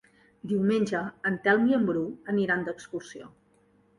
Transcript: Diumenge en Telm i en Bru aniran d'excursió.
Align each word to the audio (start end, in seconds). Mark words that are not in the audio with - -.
Diumenge 0.51 1.01
en 1.31 1.35
Telm 1.43 1.67
i 1.71 1.77
en 1.77 1.85
Bru 1.91 2.03
aniran 2.33 2.65
d'excursió. 2.69 3.29